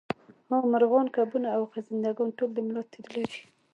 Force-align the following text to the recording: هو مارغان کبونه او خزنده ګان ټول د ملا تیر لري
هو 0.47 0.57
مارغان 0.71 1.07
کبونه 1.15 1.47
او 1.57 1.61
خزنده 1.73 2.11
ګان 2.17 2.29
ټول 2.37 2.49
د 2.53 2.57
ملا 2.67 2.83
تیر 2.91 3.05
لري 3.15 3.41